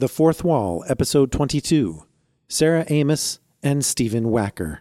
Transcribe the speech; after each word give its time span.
The 0.00 0.08
Fourth 0.08 0.42
Wall, 0.42 0.82
Episode 0.88 1.30
22 1.30 2.04
Sarah 2.48 2.86
Amos 2.88 3.38
and 3.62 3.84
Stephen 3.84 4.24
Wacker. 4.24 4.78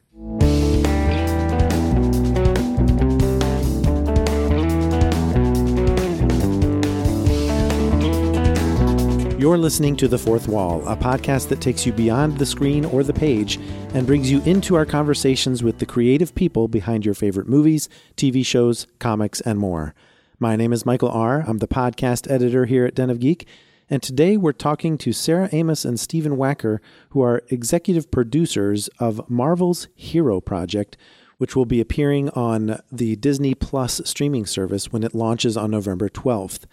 You're 9.37 9.57
listening 9.57 9.97
to 9.97 10.07
The 10.07 10.17
Fourth 10.17 10.47
Wall, 10.47 10.87
a 10.87 10.95
podcast 10.95 11.49
that 11.49 11.59
takes 11.59 11.85
you 11.85 11.91
beyond 11.91 12.37
the 12.37 12.45
screen 12.45 12.85
or 12.85 13.03
the 13.03 13.11
page 13.11 13.59
and 13.93 14.07
brings 14.07 14.31
you 14.31 14.41
into 14.43 14.75
our 14.75 14.85
conversations 14.85 15.61
with 15.61 15.79
the 15.79 15.85
creative 15.85 16.33
people 16.33 16.69
behind 16.69 17.03
your 17.03 17.13
favorite 17.13 17.49
movies, 17.49 17.89
TV 18.15 18.45
shows, 18.45 18.87
comics, 18.99 19.41
and 19.41 19.59
more. 19.59 19.93
My 20.39 20.55
name 20.55 20.71
is 20.71 20.85
Michael 20.85 21.09
Ahr. 21.09 21.43
I'm 21.45 21.57
the 21.57 21.67
podcast 21.67 22.31
editor 22.31 22.63
here 22.63 22.85
at 22.85 22.95
Den 22.95 23.09
of 23.09 23.19
Geek, 23.19 23.45
and 23.89 24.03
today 24.03 24.37
we're 24.37 24.51
talking 24.51 24.97
to 24.99 25.11
Sarah 25.11 25.49
Amos 25.51 25.83
and 25.83 25.99
Stephen 25.99 26.37
Wacker, 26.37 26.79
who 27.09 27.21
are 27.21 27.41
executive 27.49 28.11
producers 28.11 28.87
of 28.99 29.27
Marvel's 29.29 29.87
Hero 29.95 30.39
Project, 30.39 30.95
which 31.37 31.55
will 31.55 31.65
be 31.65 31.81
appearing 31.81 32.29
on 32.31 32.79
the 32.91 33.15
Disney 33.15 33.55
Plus 33.55 33.99
streaming 34.05 34.45
service 34.45 34.91
when 34.91 35.03
it 35.03 35.15
launches 35.15 35.57
on 35.57 35.71
November 35.71 36.07
12th. 36.07 36.65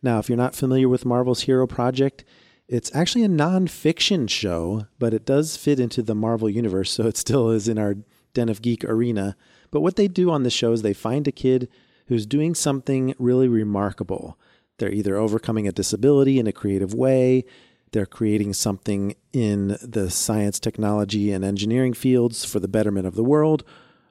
Now, 0.00 0.20
if 0.20 0.28
you're 0.28 0.38
not 0.38 0.54
familiar 0.54 0.88
with 0.88 1.04
Marvel's 1.04 1.42
Hero 1.42 1.66
Project, 1.66 2.24
it's 2.68 2.94
actually 2.94 3.24
a 3.24 3.28
non-fiction 3.28 4.28
show, 4.28 4.86
but 5.00 5.12
it 5.12 5.26
does 5.26 5.56
fit 5.56 5.80
into 5.80 6.02
the 6.02 6.14
Marvel 6.14 6.48
universe, 6.48 6.92
so 6.92 7.06
it 7.06 7.16
still 7.16 7.50
is 7.50 7.66
in 7.66 7.78
our 7.78 7.96
Den 8.32 8.48
of 8.48 8.62
Geek 8.62 8.84
arena. 8.84 9.36
But 9.72 9.80
what 9.80 9.96
they 9.96 10.06
do 10.06 10.30
on 10.30 10.44
the 10.44 10.50
show 10.50 10.70
is 10.70 10.82
they 10.82 10.94
find 10.94 11.26
a 11.26 11.32
kid 11.32 11.68
who's 12.06 12.26
doing 12.26 12.54
something 12.54 13.14
really 13.18 13.48
remarkable. 13.48 14.38
They're 14.80 14.90
either 14.90 15.16
overcoming 15.16 15.68
a 15.68 15.72
disability 15.72 16.38
in 16.38 16.46
a 16.46 16.52
creative 16.52 16.94
way, 16.94 17.44
they're 17.92 18.06
creating 18.06 18.54
something 18.54 19.14
in 19.32 19.76
the 19.82 20.10
science, 20.10 20.58
technology, 20.58 21.32
and 21.32 21.44
engineering 21.44 21.92
fields 21.92 22.44
for 22.44 22.60
the 22.60 22.68
betterment 22.68 23.06
of 23.06 23.14
the 23.14 23.24
world, 23.24 23.62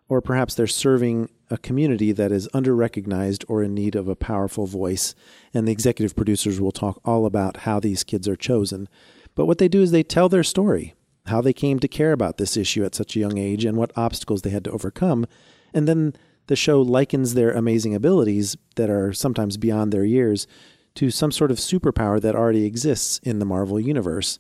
or 0.07 0.21
perhaps 0.21 0.53
they're 0.53 0.67
serving 0.67 1.29
a 1.49 1.57
community 1.57 2.11
that 2.11 2.31
is 2.31 2.47
under-recognized 2.53 3.45
or 3.47 3.63
in 3.63 3.73
need 3.73 3.95
of 3.95 4.07
a 4.07 4.15
powerful 4.15 4.65
voice. 4.65 5.15
And 5.53 5.67
the 5.67 5.71
executive 5.71 6.15
producers 6.15 6.61
will 6.61 6.71
talk 6.71 7.01
all 7.03 7.25
about 7.25 7.57
how 7.57 7.79
these 7.79 8.03
kids 8.03 8.27
are 8.27 8.35
chosen. 8.35 8.87
But 9.33 9.45
what 9.45 9.57
they 9.57 9.67
do 9.67 9.81
is 9.81 9.91
they 9.91 10.03
tell 10.03 10.29
their 10.29 10.43
story, 10.43 10.93
how 11.25 11.41
they 11.41 11.53
came 11.53 11.79
to 11.79 11.87
care 11.87 12.11
about 12.11 12.37
this 12.37 12.57
issue 12.57 12.83
at 12.83 12.95
such 12.95 13.15
a 13.15 13.19
young 13.19 13.37
age 13.37 13.65
and 13.65 13.77
what 13.77 13.97
obstacles 13.97 14.43
they 14.43 14.49
had 14.51 14.65
to 14.65 14.71
overcome. 14.71 15.25
And 15.73 15.87
then 15.87 16.13
the 16.49 16.55
show 16.55 16.81
likens 16.81 17.35
their 17.35 17.51
amazing 17.51 17.93
abilities 17.93 18.57
that 18.75 18.89
are 18.89 19.13
sometimes 19.13 19.55
beyond 19.55 19.91
their 19.91 20.03
years 20.03 20.47
to 20.95 21.11
some 21.11 21.31
sort 21.31 21.51
of 21.51 21.57
superpower 21.57 22.19
that 22.19 22.35
already 22.35 22.65
exists 22.65 23.19
in 23.19 23.37
the 23.37 23.45
Marvel 23.45 23.79
universe. 23.79 24.39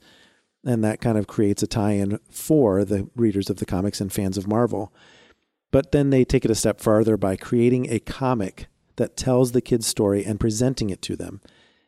And 0.65 0.83
that 0.83 1.01
kind 1.01 1.19
of 1.19 1.27
creates 1.27 1.61
a 1.61 1.67
tie 1.67 1.91
in 1.91 2.19
for 2.27 2.83
the 2.83 3.07
readers 3.15 3.51
of 3.51 3.57
the 3.57 3.65
comics 3.65 4.01
and 4.01 4.11
fans 4.11 4.39
of 4.39 4.47
Marvel. 4.47 4.91
But 5.69 5.91
then 5.91 6.09
they 6.09 6.25
take 6.25 6.43
it 6.43 6.49
a 6.49 6.55
step 6.55 6.81
farther 6.81 7.15
by 7.15 7.35
creating 7.35 7.91
a 7.91 7.99
comic 7.99 8.65
that 8.95 9.15
tells 9.15 9.51
the 9.51 9.61
kid's 9.61 9.85
story 9.85 10.25
and 10.25 10.39
presenting 10.39 10.89
it 10.89 11.03
to 11.03 11.15
them. 11.15 11.41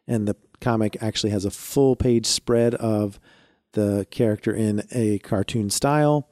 And 0.07 0.27
the 0.27 0.35
comic 0.59 0.97
actually 1.01 1.31
has 1.31 1.45
a 1.45 1.51
full 1.51 1.95
page 1.95 2.27
spread 2.27 2.75
of 2.75 3.19
the 3.71 4.05
character 4.11 4.53
in 4.53 4.83
a 4.91 5.17
cartoon 5.17 5.71
style 5.71 6.29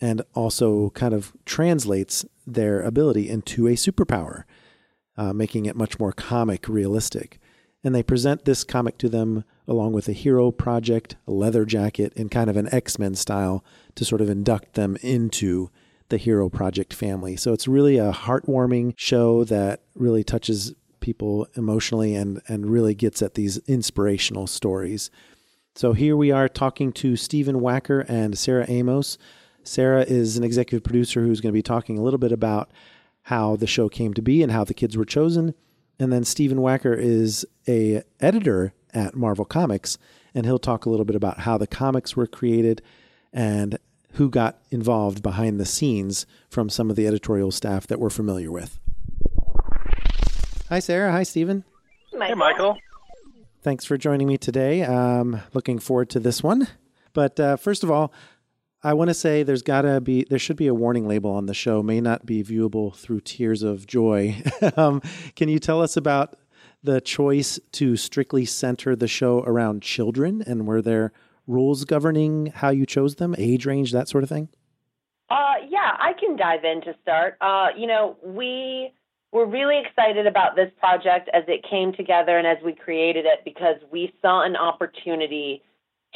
and 0.00 0.22
also 0.32 0.90
kind 0.90 1.12
of 1.12 1.32
translates 1.44 2.24
their 2.46 2.80
ability 2.80 3.28
into 3.28 3.66
a 3.66 3.72
superpower, 3.72 4.44
uh, 5.16 5.32
making 5.32 5.66
it 5.66 5.76
much 5.76 5.98
more 5.98 6.12
comic 6.12 6.68
realistic. 6.68 7.38
And 7.82 7.94
they 7.94 8.02
present 8.02 8.44
this 8.44 8.64
comic 8.64 8.98
to 8.98 9.08
them 9.08 9.44
along 9.68 9.92
with 9.92 10.08
a 10.08 10.12
hero 10.12 10.50
project, 10.50 11.16
a 11.26 11.32
leather 11.32 11.64
jacket, 11.64 12.12
in 12.14 12.28
kind 12.28 12.48
of 12.50 12.56
an 12.56 12.68
X 12.72 12.98
Men 12.98 13.14
style 13.14 13.64
to 13.94 14.04
sort 14.04 14.20
of 14.20 14.28
induct 14.28 14.74
them 14.74 14.96
into 15.02 15.70
the 16.08 16.18
Hero 16.18 16.48
Project 16.48 16.94
family. 16.94 17.36
So 17.36 17.52
it's 17.52 17.66
really 17.66 17.98
a 17.98 18.12
heartwarming 18.12 18.94
show 18.96 19.44
that 19.44 19.80
really 19.94 20.22
touches 20.22 20.72
people 21.00 21.48
emotionally 21.56 22.14
and, 22.14 22.40
and 22.48 22.66
really 22.66 22.94
gets 22.94 23.22
at 23.22 23.34
these 23.34 23.58
inspirational 23.66 24.46
stories. 24.46 25.10
So 25.74 25.92
here 25.92 26.16
we 26.16 26.30
are 26.30 26.48
talking 26.48 26.92
to 26.94 27.16
Stephen 27.16 27.60
Wacker 27.60 28.04
and 28.08 28.38
Sarah 28.38 28.66
Amos 28.68 29.18
Sarah 29.66 30.02
is 30.02 30.36
an 30.36 30.44
executive 30.44 30.84
producer 30.84 31.22
who's 31.22 31.40
going 31.40 31.52
to 31.52 31.56
be 31.56 31.62
talking 31.62 31.98
a 31.98 32.02
little 32.02 32.18
bit 32.18 32.32
about 32.32 32.70
how 33.22 33.56
the 33.56 33.66
show 33.66 33.88
came 33.88 34.14
to 34.14 34.22
be 34.22 34.42
and 34.42 34.52
how 34.52 34.64
the 34.64 34.74
kids 34.74 34.96
were 34.96 35.04
chosen. 35.04 35.54
And 35.98 36.12
then 36.12 36.24
Stephen 36.24 36.58
Wacker 36.58 36.96
is 36.96 37.44
a 37.66 38.02
editor 38.20 38.72
at 38.94 39.16
Marvel 39.16 39.44
Comics, 39.44 39.98
and 40.34 40.46
he'll 40.46 40.58
talk 40.58 40.86
a 40.86 40.90
little 40.90 41.04
bit 41.04 41.16
about 41.16 41.40
how 41.40 41.58
the 41.58 41.66
comics 41.66 42.14
were 42.14 42.26
created 42.26 42.82
and 43.32 43.78
who 44.12 44.30
got 44.30 44.58
involved 44.70 45.22
behind 45.22 45.58
the 45.58 45.66
scenes 45.66 46.26
from 46.48 46.70
some 46.70 46.88
of 46.88 46.96
the 46.96 47.06
editorial 47.06 47.50
staff 47.50 47.86
that 47.86 47.98
we're 47.98 48.10
familiar 48.10 48.50
with. 48.50 48.78
Hi, 50.68 50.78
Sarah. 50.78 51.12
Hi, 51.12 51.22
Stephen. 51.22 51.64
Michael. 52.12 52.26
Hey, 52.26 52.34
Michael. 52.34 52.78
Thanks 53.62 53.84
for 53.84 53.98
joining 53.98 54.28
me 54.28 54.38
today. 54.38 54.82
Um, 54.84 55.42
looking 55.52 55.78
forward 55.78 56.08
to 56.10 56.20
this 56.20 56.42
one. 56.42 56.68
But 57.12 57.40
uh, 57.40 57.56
first 57.56 57.82
of 57.82 57.90
all, 57.90 58.12
I 58.86 58.94
want 58.94 59.08
to 59.08 59.14
say 59.14 59.42
there's 59.42 59.62
got 59.62 59.82
to 59.82 60.00
be 60.00 60.26
there 60.30 60.38
should 60.38 60.56
be 60.56 60.68
a 60.68 60.74
warning 60.74 61.08
label 61.08 61.32
on 61.32 61.46
the 61.46 61.54
show. 61.54 61.82
May 61.82 62.00
not 62.00 62.24
be 62.24 62.44
viewable 62.44 62.94
through 62.94 63.22
tears 63.22 63.64
of 63.64 63.84
joy. 63.84 64.40
um, 64.76 65.02
can 65.34 65.48
you 65.48 65.58
tell 65.58 65.82
us 65.82 65.96
about 65.96 66.36
the 66.84 67.00
choice 67.00 67.58
to 67.72 67.96
strictly 67.96 68.44
center 68.44 68.94
the 68.94 69.08
show 69.08 69.40
around 69.40 69.82
children, 69.82 70.40
and 70.40 70.68
were 70.68 70.80
there 70.80 71.12
rules 71.48 71.84
governing 71.84 72.52
how 72.54 72.70
you 72.70 72.86
chose 72.86 73.16
them, 73.16 73.34
age 73.38 73.66
range, 73.66 73.90
that 73.90 74.08
sort 74.08 74.22
of 74.22 74.30
thing? 74.30 74.50
Uh, 75.30 75.54
yeah, 75.68 75.96
I 75.98 76.12
can 76.12 76.36
dive 76.36 76.62
in 76.62 76.80
to 76.82 76.94
start. 77.02 77.38
Uh, 77.40 77.70
you 77.76 77.88
know, 77.88 78.16
we 78.22 78.92
were 79.32 79.46
really 79.46 79.82
excited 79.84 80.28
about 80.28 80.54
this 80.54 80.70
project 80.78 81.28
as 81.34 81.42
it 81.48 81.66
came 81.68 81.92
together 81.92 82.38
and 82.38 82.46
as 82.46 82.58
we 82.64 82.72
created 82.72 83.24
it 83.26 83.40
because 83.44 83.78
we 83.90 84.14
saw 84.22 84.44
an 84.44 84.54
opportunity 84.54 85.64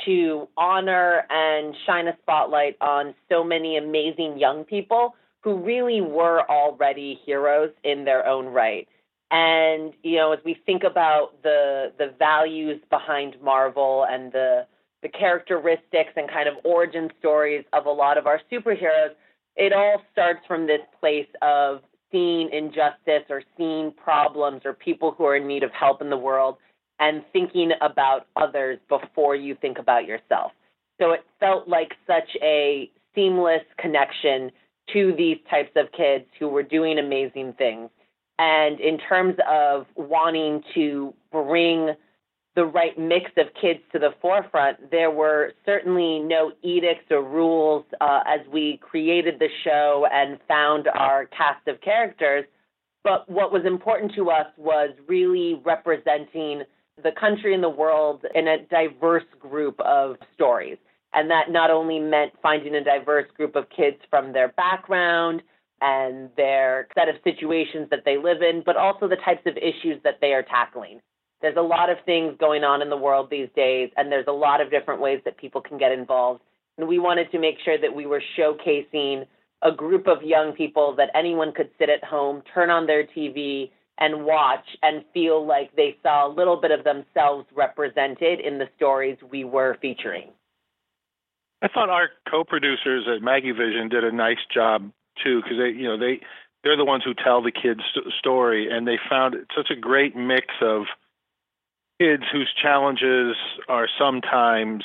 to 0.04 0.48
honor 0.56 1.24
and 1.30 1.74
shine 1.86 2.08
a 2.08 2.16
spotlight 2.22 2.76
on 2.80 3.14
so 3.28 3.44
many 3.44 3.76
amazing 3.76 4.38
young 4.38 4.64
people 4.64 5.14
who 5.42 5.56
really 5.56 6.00
were 6.00 6.48
already 6.50 7.18
heroes 7.24 7.70
in 7.84 8.04
their 8.04 8.26
own 8.26 8.46
right. 8.46 8.88
And 9.30 9.92
you 10.02 10.16
know, 10.16 10.32
as 10.32 10.40
we 10.44 10.56
think 10.66 10.82
about 10.82 11.42
the 11.42 11.92
the 11.98 12.12
values 12.18 12.80
behind 12.90 13.36
Marvel 13.42 14.06
and 14.10 14.32
the 14.32 14.66
the 15.02 15.08
characteristics 15.08 16.12
and 16.16 16.28
kind 16.28 16.48
of 16.48 16.54
origin 16.64 17.10
stories 17.18 17.64
of 17.72 17.86
a 17.86 17.90
lot 17.90 18.18
of 18.18 18.26
our 18.26 18.40
superheroes, 18.52 19.14
it 19.56 19.72
all 19.72 20.02
starts 20.12 20.40
from 20.46 20.66
this 20.66 20.80
place 20.98 21.28
of 21.42 21.80
seeing 22.12 22.50
injustice 22.52 23.24
or 23.30 23.42
seeing 23.56 23.92
problems 23.92 24.62
or 24.64 24.72
people 24.72 25.12
who 25.12 25.24
are 25.24 25.36
in 25.36 25.46
need 25.46 25.62
of 25.62 25.70
help 25.72 26.02
in 26.02 26.10
the 26.10 26.16
world 26.16 26.56
and 27.00 27.24
thinking 27.32 27.72
about 27.80 28.26
others 28.36 28.78
before 28.88 29.34
you 29.34 29.56
think 29.60 29.78
about 29.78 30.06
yourself. 30.06 30.52
So 31.00 31.12
it 31.12 31.24
felt 31.40 31.66
like 31.66 31.94
such 32.06 32.36
a 32.42 32.90
seamless 33.14 33.62
connection 33.78 34.50
to 34.92 35.14
these 35.16 35.38
types 35.48 35.70
of 35.76 35.90
kids 35.92 36.26
who 36.38 36.48
were 36.48 36.62
doing 36.62 36.98
amazing 36.98 37.54
things. 37.54 37.88
And 38.38 38.78
in 38.80 38.98
terms 38.98 39.36
of 39.48 39.86
wanting 39.96 40.62
to 40.74 41.14
bring 41.32 41.90
the 42.56 42.64
right 42.64 42.98
mix 42.98 43.30
of 43.36 43.46
kids 43.60 43.80
to 43.92 43.98
the 43.98 44.10
forefront, 44.20 44.90
there 44.90 45.10
were 45.10 45.52
certainly 45.64 46.18
no 46.18 46.52
edicts 46.62 47.04
or 47.10 47.22
rules 47.22 47.84
uh, 48.00 48.20
as 48.26 48.40
we 48.52 48.78
created 48.82 49.38
the 49.38 49.48
show 49.64 50.06
and 50.12 50.38
found 50.48 50.88
our 50.88 51.26
cast 51.26 51.66
of 51.68 51.80
characters. 51.80 52.44
But 53.04 53.30
what 53.30 53.52
was 53.52 53.64
important 53.64 54.14
to 54.16 54.30
us 54.30 54.46
was 54.58 54.90
really 55.06 55.60
representing 55.64 56.64
the 57.02 57.12
country 57.18 57.54
and 57.54 57.62
the 57.62 57.68
world 57.68 58.24
in 58.34 58.48
a 58.48 58.58
diverse 58.66 59.24
group 59.38 59.78
of 59.80 60.16
stories. 60.34 60.78
And 61.12 61.30
that 61.30 61.50
not 61.50 61.70
only 61.70 61.98
meant 61.98 62.32
finding 62.40 62.74
a 62.74 62.84
diverse 62.84 63.26
group 63.36 63.56
of 63.56 63.64
kids 63.70 63.96
from 64.08 64.32
their 64.32 64.48
background 64.48 65.42
and 65.80 66.30
their 66.36 66.86
set 66.94 67.08
of 67.08 67.16
situations 67.24 67.88
that 67.90 68.04
they 68.04 68.16
live 68.16 68.42
in, 68.42 68.62
but 68.64 68.76
also 68.76 69.08
the 69.08 69.16
types 69.16 69.42
of 69.46 69.56
issues 69.56 70.00
that 70.04 70.18
they 70.20 70.32
are 70.32 70.42
tackling. 70.42 71.00
There's 71.40 71.56
a 71.56 71.62
lot 71.62 71.88
of 71.88 71.96
things 72.04 72.34
going 72.38 72.64
on 72.64 72.82
in 72.82 72.90
the 72.90 72.96
world 72.96 73.28
these 73.30 73.48
days, 73.56 73.90
and 73.96 74.12
there's 74.12 74.26
a 74.28 74.32
lot 74.32 74.60
of 74.60 74.70
different 74.70 75.00
ways 75.00 75.20
that 75.24 75.38
people 75.38 75.60
can 75.60 75.78
get 75.78 75.90
involved. 75.90 76.42
And 76.76 76.86
we 76.86 76.98
wanted 76.98 77.30
to 77.32 77.38
make 77.38 77.56
sure 77.64 77.78
that 77.78 77.94
we 77.94 78.06
were 78.06 78.22
showcasing 78.38 79.26
a 79.62 79.72
group 79.72 80.06
of 80.06 80.22
young 80.22 80.52
people 80.52 80.94
that 80.96 81.10
anyone 81.14 81.52
could 81.52 81.70
sit 81.78 81.88
at 81.88 82.04
home, 82.04 82.42
turn 82.54 82.70
on 82.70 82.86
their 82.86 83.04
TV, 83.04 83.70
and 84.00 84.24
watch 84.24 84.64
and 84.82 85.04
feel 85.12 85.46
like 85.46 85.74
they 85.76 85.96
saw 86.02 86.26
a 86.26 86.32
little 86.32 86.56
bit 86.56 86.70
of 86.70 86.84
themselves 86.84 87.46
represented 87.54 88.40
in 88.40 88.58
the 88.58 88.68
stories 88.76 89.16
we 89.30 89.44
were 89.44 89.76
featuring. 89.80 90.30
I 91.62 91.68
thought 91.68 91.90
our 91.90 92.08
co-producers 92.28 93.06
at 93.14 93.22
Maggie 93.22 93.52
Vision 93.52 93.90
did 93.90 94.02
a 94.02 94.12
nice 94.12 94.38
job 94.52 94.90
too, 95.22 95.42
because 95.42 95.58
they, 95.58 95.78
you 95.78 95.84
know, 95.84 95.98
they 95.98 96.20
they're 96.64 96.76
the 96.76 96.84
ones 96.84 97.04
who 97.04 97.14
tell 97.14 97.42
the 97.42 97.52
kids' 97.52 97.80
st- 97.94 98.12
story, 98.18 98.68
and 98.70 98.86
they 98.86 98.98
found 99.08 99.34
such 99.56 99.70
a 99.70 99.76
great 99.76 100.14
mix 100.16 100.46
of 100.60 100.84
kids 102.00 102.22
whose 102.32 102.50
challenges 102.60 103.36
are 103.68 103.88
sometimes 103.98 104.84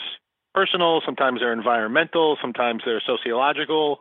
personal, 0.54 1.02
sometimes 1.06 1.40
they're 1.40 1.54
environmental, 1.54 2.38
sometimes 2.42 2.82
they're 2.86 3.02
sociological, 3.06 4.00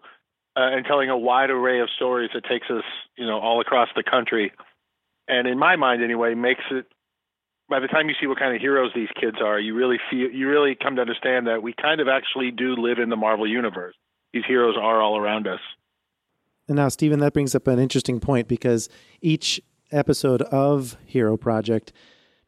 uh, 0.57 0.71
and 0.73 0.85
telling 0.87 1.11
a 1.11 1.19
wide 1.19 1.51
array 1.51 1.81
of 1.81 1.89
stories 1.95 2.31
that 2.35 2.45
takes 2.45 2.71
us, 2.71 2.85
you 3.17 3.27
know, 3.27 3.39
all 3.41 3.61
across 3.61 3.89
the 3.97 4.05
country. 4.05 4.53
And 5.29 5.49
in 5.49 5.59
my 5.59 5.77
mind, 5.77 6.03
anyway, 6.03 6.35
makes 6.35 6.65
it. 6.71 6.87
By 7.67 7.81
the 7.81 7.87
time 7.89 8.09
you 8.11 8.15
see 8.21 8.27
what 8.27 8.39
kind 8.39 8.55
of 8.55 8.61
heroes 8.61 8.91
these 8.95 9.09
kids 9.19 9.39
are, 9.43 9.59
you 9.59 9.75
really 9.75 9.97
feel, 10.11 10.31
you 10.31 10.49
really 10.49 10.75
come 10.75 10.97
to 10.97 11.01
understand 11.01 11.47
that 11.47 11.63
we 11.63 11.73
kind 11.73 12.01
of 12.01 12.09
actually 12.09 12.51
do 12.51 12.77
live 12.77 12.99
in 12.99 13.09
the 13.09 13.17
Marvel 13.17 13.49
universe. 13.49 13.95
These 14.35 14.45
heroes 14.47 14.77
are 14.79 15.01
all 15.01 15.17
around 15.17 15.47
us. 15.47 15.61
And 16.69 16.77
now, 16.77 16.89
Stephen, 16.89 17.21
that 17.21 17.33
brings 17.33 17.55
up 17.55 17.67
an 17.67 17.79
interesting 17.79 18.21
point 18.21 18.49
because 18.49 18.91
each 19.23 19.63
episode 19.91 20.43
of 20.43 20.99
Hero 21.07 21.39
Project 21.39 21.93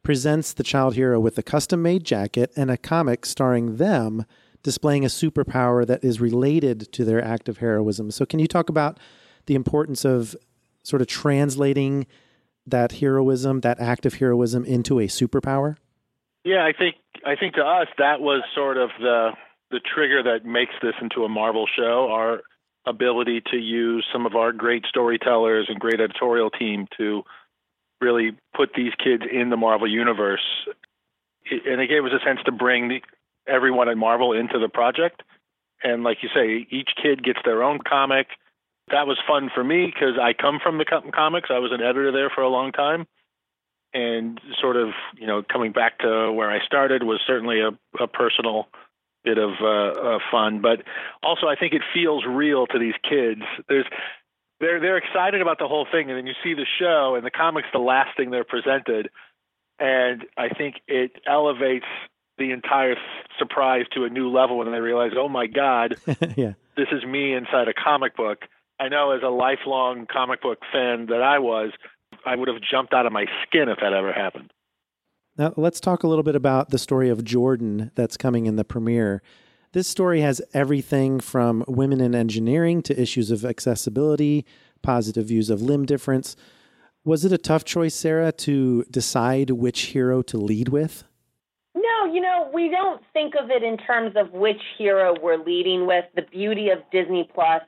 presents 0.02 0.52
the 0.52 0.62
child 0.62 0.94
hero 0.94 1.18
with 1.18 1.36
a 1.38 1.42
custom 1.42 1.82
made 1.82 2.04
jacket 2.04 2.52
and 2.56 2.70
a 2.70 2.76
comic 2.76 3.26
starring 3.26 3.76
them 3.76 4.24
displaying 4.62 5.04
a 5.04 5.08
superpower 5.08 5.86
that 5.86 6.04
is 6.04 6.20
related 6.20 6.92
to 6.92 7.04
their 7.04 7.22
act 7.22 7.48
of 7.48 7.58
heroism. 7.58 8.10
So, 8.10 8.26
can 8.26 8.38
you 8.38 8.46
talk 8.46 8.68
about 8.68 8.98
the 9.46 9.54
importance 9.54 10.04
of 10.04 10.36
sort 10.82 11.02
of 11.02 11.08
translating 11.08 12.06
that 12.66 12.92
heroism, 12.92 13.60
that 13.60 13.80
act 13.80 14.06
of 14.06 14.14
heroism, 14.14 14.64
into 14.64 14.98
a 14.98 15.06
superpower? 15.06 15.76
Yeah, 16.44 16.64
I 16.64 16.72
think 16.72 16.96
I 17.24 17.36
think 17.36 17.54
to 17.54 17.62
us 17.62 17.88
that 17.98 18.20
was 18.20 18.42
sort 18.54 18.76
of 18.76 18.90
the 19.00 19.30
the 19.70 19.80
trigger 19.80 20.22
that 20.22 20.44
makes 20.44 20.74
this 20.80 20.94
into 21.00 21.24
a 21.24 21.28
Marvel 21.28 21.66
show. 21.76 22.08
Our 22.10 22.42
ability 22.86 23.42
to 23.50 23.56
use 23.56 24.06
some 24.12 24.26
of 24.26 24.36
our 24.36 24.52
great 24.52 24.84
storytellers 24.88 25.66
and 25.68 25.80
great 25.80 26.00
editorial 26.00 26.50
team 26.50 26.86
to 26.96 27.24
really 28.00 28.36
put 28.54 28.70
these 28.76 28.92
kids 29.02 29.24
in 29.30 29.50
the 29.50 29.56
Marvel 29.56 29.90
universe. 29.90 30.44
And 31.50 31.80
it 31.80 31.88
gave 31.88 32.04
us 32.04 32.12
a 32.12 32.24
sense 32.24 32.40
to 32.46 32.52
bring 32.52 33.00
everyone 33.46 33.88
at 33.88 33.96
Marvel 33.96 34.32
into 34.32 34.58
the 34.58 34.68
project. 34.68 35.22
And 35.82 36.04
like 36.04 36.18
you 36.22 36.28
say, 36.34 36.66
each 36.70 36.90
kid 37.00 37.24
gets 37.24 37.40
their 37.44 37.62
own 37.62 37.78
comic. 37.86 38.28
That 38.90 39.06
was 39.06 39.18
fun 39.26 39.50
for 39.54 39.64
me 39.64 39.86
because 39.86 40.18
I 40.20 40.32
come 40.32 40.60
from 40.62 40.78
the 40.78 40.84
comics. 40.84 41.48
I 41.50 41.58
was 41.58 41.72
an 41.72 41.80
editor 41.80 42.12
there 42.12 42.30
for 42.30 42.42
a 42.42 42.48
long 42.48 42.72
time. 42.72 43.06
And 43.92 44.40
sort 44.60 44.76
of, 44.76 44.90
you 45.16 45.26
know, 45.26 45.42
coming 45.42 45.72
back 45.72 45.98
to 46.00 46.30
where 46.32 46.50
I 46.50 46.64
started 46.64 47.02
was 47.02 47.20
certainly 47.26 47.60
a, 47.60 47.70
a 48.02 48.06
personal 48.06 48.68
bit 49.24 49.38
of 49.38 49.52
uh, 49.60 49.66
uh, 49.66 50.18
fun. 50.30 50.60
But 50.60 50.82
also, 51.22 51.46
I 51.46 51.56
think 51.56 51.72
it 51.72 51.82
feels 51.94 52.24
real 52.26 52.66
to 52.68 52.78
these 52.78 52.94
kids. 53.02 53.42
There's 53.68 53.86
they're 54.60 54.80
they're 54.80 54.96
excited 54.96 55.42
about 55.42 55.58
the 55.58 55.68
whole 55.68 55.86
thing, 55.90 56.10
and 56.10 56.16
then 56.16 56.26
you 56.26 56.34
see 56.42 56.54
the 56.54 56.66
show 56.78 57.14
and 57.16 57.26
the 57.26 57.30
comics, 57.30 57.68
the 57.72 57.78
last 57.78 58.16
thing 58.16 58.30
they're 58.30 58.44
presented, 58.44 59.10
and 59.78 60.24
I 60.36 60.48
think 60.48 60.76
it 60.86 61.12
elevates 61.26 61.86
the 62.38 62.52
entire 62.52 62.96
surprise 63.38 63.86
to 63.94 64.04
a 64.04 64.10
new 64.10 64.30
level 64.30 64.58
when 64.58 64.70
they 64.70 64.80
realize, 64.80 65.12
oh 65.16 65.28
my 65.28 65.46
god, 65.46 65.96
yeah. 66.36 66.52
this 66.76 66.88
is 66.92 67.04
me 67.04 67.34
inside 67.34 67.68
a 67.68 67.74
comic 67.74 68.16
book. 68.16 68.44
I 68.78 68.88
know 68.88 69.12
as 69.12 69.22
a 69.22 69.28
lifelong 69.28 70.06
comic 70.10 70.42
book 70.42 70.58
fan 70.72 71.06
that 71.06 71.22
I 71.22 71.38
was, 71.38 71.72
I 72.24 72.36
would 72.36 72.48
have 72.48 72.60
jumped 72.60 72.92
out 72.92 73.06
of 73.06 73.12
my 73.12 73.24
skin 73.46 73.68
if 73.68 73.78
that 73.80 73.92
ever 73.92 74.12
happened. 74.12 74.52
Now, 75.38 75.52
let's 75.56 75.80
talk 75.80 76.02
a 76.02 76.08
little 76.08 76.22
bit 76.22 76.34
about 76.36 76.70
the 76.70 76.78
story 76.78 77.08
of 77.08 77.24
Jordan 77.24 77.90
that's 77.94 78.16
coming 78.16 78.46
in 78.46 78.56
the 78.56 78.64
premiere. 78.64 79.22
This 79.72 79.86
story 79.86 80.20
has 80.22 80.40
everything 80.54 81.20
from 81.20 81.64
women 81.68 82.00
in 82.00 82.14
engineering 82.14 82.82
to 82.82 83.00
issues 83.00 83.30
of 83.30 83.44
accessibility, 83.44 84.46
positive 84.82 85.26
views 85.26 85.50
of 85.50 85.60
limb 85.60 85.84
difference. 85.84 86.36
Was 87.04 87.24
it 87.24 87.32
a 87.32 87.38
tough 87.38 87.64
choice, 87.64 87.94
Sarah, 87.94 88.32
to 88.32 88.84
decide 88.90 89.50
which 89.50 89.82
hero 89.82 90.22
to 90.22 90.38
lead 90.38 90.70
with? 90.70 91.04
No, 91.74 92.12
you 92.12 92.20
know, 92.20 92.50
we 92.54 92.70
don't 92.70 93.02
think 93.12 93.34
of 93.34 93.50
it 93.50 93.62
in 93.62 93.76
terms 93.76 94.16
of 94.16 94.32
which 94.32 94.60
hero 94.78 95.14
we're 95.22 95.36
leading 95.36 95.86
with. 95.86 96.06
The 96.14 96.22
beauty 96.22 96.70
of 96.70 96.78
Disney 96.90 97.28
Plus 97.34 97.62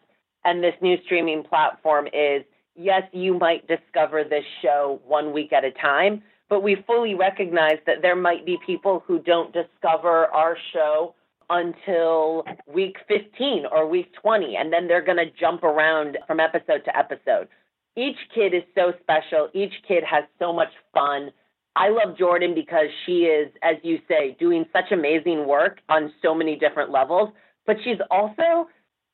and 0.48 0.64
this 0.64 0.74
new 0.80 0.96
streaming 1.04 1.42
platform 1.42 2.06
is 2.06 2.42
yes, 2.74 3.02
you 3.12 3.38
might 3.38 3.68
discover 3.68 4.24
this 4.24 4.44
show 4.62 4.98
one 5.06 5.34
week 5.34 5.52
at 5.52 5.62
a 5.62 5.72
time, 5.72 6.22
but 6.48 6.62
we 6.62 6.82
fully 6.86 7.14
recognize 7.14 7.76
that 7.86 8.00
there 8.00 8.16
might 8.16 8.46
be 8.46 8.56
people 8.64 9.02
who 9.06 9.18
don't 9.18 9.52
discover 9.52 10.26
our 10.28 10.56
show 10.72 11.14
until 11.50 12.44
week 12.66 12.96
15 13.08 13.64
or 13.70 13.86
week 13.86 14.10
20, 14.22 14.56
and 14.56 14.72
then 14.72 14.88
they're 14.88 15.04
going 15.04 15.18
to 15.18 15.30
jump 15.38 15.62
around 15.62 16.16
from 16.26 16.40
episode 16.40 16.82
to 16.86 16.96
episode. 16.96 17.48
Each 17.94 18.16
kid 18.34 18.54
is 18.54 18.62
so 18.74 18.92
special. 19.02 19.50
Each 19.52 19.74
kid 19.86 20.02
has 20.10 20.24
so 20.38 20.52
much 20.52 20.72
fun. 20.94 21.30
I 21.76 21.90
love 21.90 22.16
Jordan 22.16 22.54
because 22.54 22.88
she 23.04 23.24
is, 23.24 23.52
as 23.62 23.76
you 23.82 23.98
say, 24.08 24.34
doing 24.40 24.64
such 24.72 24.92
amazing 24.92 25.46
work 25.46 25.80
on 25.90 26.12
so 26.22 26.34
many 26.34 26.56
different 26.56 26.90
levels, 26.90 27.30
but 27.66 27.76
she's 27.84 27.98
also 28.10 28.68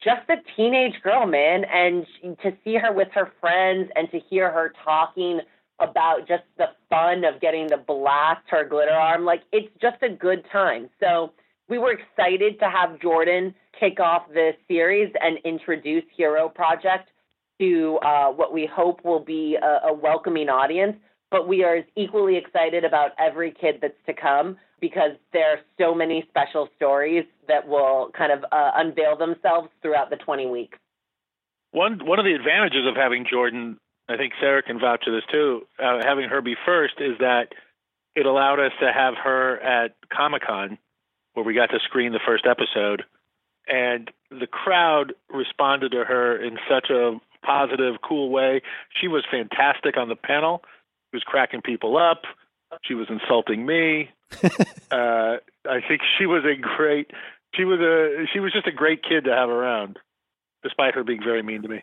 just 0.05 0.29
a 0.29 0.37
teenage 0.57 1.01
girl, 1.03 1.27
man. 1.27 1.65
And 1.65 2.07
to 2.43 2.53
see 2.63 2.77
her 2.77 2.93
with 2.93 3.09
her 3.15 3.33
friends 3.41 3.91
and 3.97 4.11
to 4.11 4.21
hear 4.31 4.51
her 4.51 4.73
talking 4.85 5.41
about 5.81 6.29
just 6.29 6.45
the 6.59 6.67
fun 6.91 7.25
of 7.25 7.41
getting 7.41 7.69
to 7.71 7.77
blast 7.77 8.43
her 8.49 8.65
glitter 8.65 8.93
arm, 8.93 9.25
like 9.25 9.43
it's 9.53 9.69
just 9.81 10.03
a 10.03 10.09
good 10.09 10.45
time. 10.53 10.89
So, 11.01 11.33
we 11.69 11.79
were 11.79 11.93
excited 11.93 12.59
to 12.61 12.69
have 12.69 13.01
Jordan 13.01 13.55
kick 13.79 13.99
off 13.99 14.25
this 14.33 14.55
series 14.69 15.11
and 15.21 15.39
introduce 15.45 16.05
Hero 16.15 16.49
Project 16.49 17.09
to 17.59 17.99
uh, 18.05 18.29
what 18.29 18.53
we 18.53 18.69
hope 18.71 19.05
will 19.05 19.25
be 19.25 19.57
a, 19.57 19.89
a 19.89 19.93
welcoming 19.93 20.49
audience. 20.49 20.97
But 21.31 21.49
we 21.49 21.65
are 21.65 21.77
as 21.77 21.85
equally 21.97 22.37
excited 22.37 22.85
about 22.85 23.13
every 23.19 23.51
kid 23.51 23.79
that's 23.81 23.95
to 24.07 24.13
come 24.13 24.57
because 24.85 25.13
there 25.33 25.51
are 25.51 25.61
so 25.81 25.95
many 25.95 26.27
special 26.29 26.69
stories 26.77 27.25
that 27.49 27.67
will 27.67 28.11
kind 28.17 28.31
of 28.31 28.45
uh, 28.53 28.73
unveil 28.75 29.17
themselves 29.17 29.71
throughout 29.81 30.11
the 30.11 30.17
20 30.17 30.47
weeks. 30.47 30.77
One 31.71 32.05
one 32.05 32.19
of 32.19 32.27
the 32.27 32.35
advantages 32.35 32.87
of 32.87 32.95
having 32.95 33.25
Jordan, 33.29 33.79
I 34.11 34.19
think 34.19 34.35
Sarah 34.39 34.63
can 34.63 34.79
vouch 34.79 35.07
to 35.07 35.11
this 35.11 35.25
too, 35.33 35.63
uh, 35.83 36.01
having 36.05 36.29
her 36.29 36.43
be 36.43 36.55
first 36.67 36.97
is 36.99 37.17
that 37.21 37.55
it 38.15 38.27
allowed 38.27 38.61
us 38.61 38.73
to 38.81 38.93
have 38.93 39.15
her 39.25 39.59
at 39.59 39.97
Comic 40.13 40.43
Con 40.47 40.77
where 41.33 41.47
we 41.47 41.55
got 41.55 41.71
to 41.71 41.81
screen 41.81 42.13
the 42.13 42.21
first 42.25 42.45
episode, 42.47 43.05
and 43.67 44.11
the 44.31 44.47
crowd 44.47 45.15
responded 45.31 45.93
to 45.93 46.05
her 46.05 46.37
in 46.37 46.59
such 46.69 46.91
a 46.91 47.19
positive, 47.43 47.97
cool 48.07 48.29
way. 48.29 48.61
She 49.01 49.09
was 49.09 49.25
fantastic 49.29 49.97
on 49.97 50.09
the 50.09 50.15
panel. 50.15 50.63
She 51.11 51.17
was 51.17 51.25
cracking 51.25 51.63
people 51.63 51.97
up. 51.97 52.23
She 52.83 52.95
was 52.95 53.09
insulting 53.09 53.65
me. 53.67 54.11
uh, 54.91 55.37
I 55.69 55.81
think 55.87 56.03
she 56.19 56.27
was 56.27 56.45
a 56.45 56.61
great. 56.61 57.11
She 57.55 57.65
was 57.65 57.81
a. 57.81 58.27
She 58.33 58.41
was 58.41 58.53
just 58.53 58.67
a 58.67 58.73
great 58.73 59.03
kid 59.03 59.25
to 59.25 59.33
have 59.33 59.49
around, 59.49 59.99
despite 60.63 60.95
her 60.95 61.05
being 61.05 61.23
very 61.23 61.43
mean 61.43 61.63
to 61.63 61.69
me. 61.69 61.83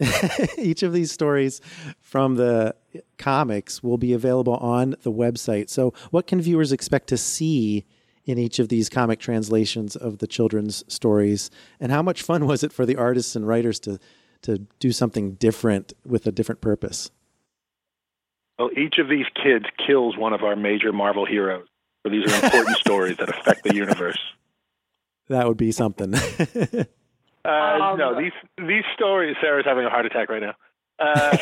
Each 0.58 0.82
of 0.82 0.92
these 0.92 1.12
stories 1.12 1.60
from 2.00 2.36
the 2.36 2.74
comics 3.18 3.82
will 3.82 3.98
be 3.98 4.12
available 4.12 4.54
on 4.54 4.96
the 5.02 5.12
website. 5.12 5.68
So, 5.68 5.92
what 6.10 6.26
can 6.26 6.40
viewers 6.40 6.72
expect 6.72 7.08
to 7.08 7.18
see 7.18 7.84
in 8.24 8.38
each 8.38 8.58
of 8.58 8.68
these 8.68 8.88
comic 8.88 9.18
translations 9.18 9.96
of 9.96 10.18
the 10.18 10.26
children's 10.26 10.84
stories 10.92 11.50
and 11.80 11.90
how 11.90 12.02
much 12.02 12.22
fun 12.22 12.46
was 12.46 12.62
it 12.62 12.72
for 12.72 12.86
the 12.86 12.96
artists 12.96 13.34
and 13.34 13.46
writers 13.46 13.80
to 13.80 13.98
to 14.42 14.58
do 14.78 14.92
something 14.92 15.32
different 15.32 15.92
with 16.06 16.26
a 16.26 16.32
different 16.32 16.60
purpose 16.60 17.10
well 18.60 18.70
each 18.76 18.98
of 18.98 19.08
these 19.08 19.26
kids 19.42 19.64
kills 19.84 20.16
one 20.16 20.32
of 20.32 20.42
our 20.42 20.54
major 20.54 20.92
marvel 20.92 21.24
heroes. 21.24 21.66
So 22.02 22.10
these 22.10 22.30
are 22.30 22.44
important 22.44 22.76
stories 22.86 23.16
that 23.16 23.28
affect 23.28 23.64
the 23.64 23.74
universe. 23.74 24.18
That 25.28 25.48
would 25.48 25.56
be 25.56 25.72
something. 25.72 26.14
Uh, 27.42 27.48
um, 27.48 27.98
no 27.98 28.20
these 28.20 28.32
these 28.58 28.84
stories 28.94 29.34
sarah's 29.40 29.64
having 29.64 29.86
a 29.86 29.88
heart 29.88 30.04
attack 30.04 30.28
right 30.28 30.42
now. 30.42 30.54
Uh, 30.98 31.34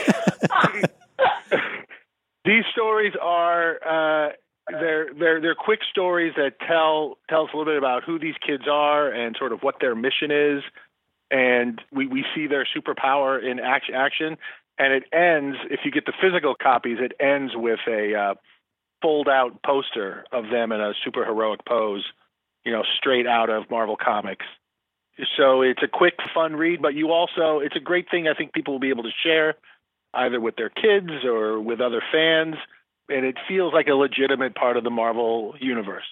these 2.45 2.63
stories 2.71 3.15
are 3.21 4.29
uh, 4.29 4.33
they're 4.71 5.13
they're 5.13 5.41
they're 5.41 5.55
quick 5.57 5.81
stories 5.91 6.35
that 6.37 6.53
tell 6.69 7.19
tell 7.29 7.43
us 7.43 7.51
a 7.53 7.57
little 7.57 7.73
bit 7.73 7.79
about 7.79 8.05
who 8.05 8.17
these 8.17 8.37
kids 8.47 8.63
are 8.71 9.11
and 9.11 9.35
sort 9.37 9.53
of 9.53 9.61
what 9.63 9.81
their 9.81 9.97
mission 9.97 10.31
is, 10.31 10.63
and 11.33 11.83
we 11.91 12.07
we 12.07 12.25
see 12.33 12.47
their 12.47 12.65
superpower 12.65 13.43
in 13.43 13.59
action. 13.59 14.37
And 14.79 14.93
it 14.93 15.05
ends 15.13 15.57
if 15.71 15.81
you 15.85 15.91
get 15.91 16.07
the 16.07 16.13
physical 16.21 16.55
copies. 16.55 16.99
It 17.01 17.13
ends 17.21 17.53
with 17.57 17.81
a 17.89 18.15
uh, 18.15 18.35
fold 19.03 19.29
out 19.29 19.63
poster 19.63 20.25
of 20.33 20.51
them 20.51 20.73
in 20.73 20.81
a 20.81 20.93
super 21.05 21.25
heroic 21.25 21.65
pose, 21.67 22.05
you 22.65 22.73
know, 22.73 22.85
straight 22.97 23.27
out 23.27 23.51
of 23.51 23.71
Marvel 23.71 23.97
Comics. 23.97 24.47
So 25.37 25.63
it's 25.63 25.83
a 25.83 25.89
quick, 25.89 26.15
fun 26.33 26.55
read, 26.55 26.81
but 26.81 26.95
you 26.95 27.11
also 27.11 27.59
it's 27.59 27.75
a 27.75 27.81
great 27.81 28.09
thing 28.09 28.29
I 28.29 28.35
think 28.35 28.53
people 28.53 28.75
will 28.75 28.81
be 28.81 28.91
able 28.91 29.03
to 29.03 29.11
share 29.25 29.55
either 30.15 30.41
with 30.41 30.57
their 30.57 30.71
kids 30.71 31.11
or 31.25 31.61
with 31.61 31.81
other 31.81 32.03
fans 32.13 32.55
and 33.09 33.25
it 33.25 33.37
feels 33.47 33.73
like 33.73 33.89
a 33.89 33.95
legitimate 33.95 34.55
part 34.55 34.77
of 34.77 34.85
the 34.85 34.91
Marvel 34.91 35.55
universe. 35.61 36.05